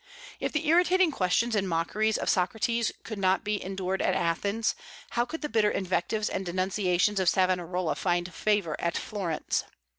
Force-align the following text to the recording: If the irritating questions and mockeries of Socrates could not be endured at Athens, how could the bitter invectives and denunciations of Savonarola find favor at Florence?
If 0.39 0.51
the 0.51 0.67
irritating 0.67 1.11
questions 1.11 1.53
and 1.55 1.69
mockeries 1.69 2.17
of 2.17 2.27
Socrates 2.27 2.91
could 3.03 3.19
not 3.19 3.43
be 3.43 3.63
endured 3.63 4.01
at 4.01 4.15
Athens, 4.15 4.73
how 5.11 5.25
could 5.25 5.43
the 5.43 5.47
bitter 5.47 5.69
invectives 5.69 6.27
and 6.27 6.43
denunciations 6.43 7.19
of 7.19 7.29
Savonarola 7.29 7.93
find 7.93 8.33
favor 8.33 8.75
at 8.81 8.97
Florence? 8.97 9.63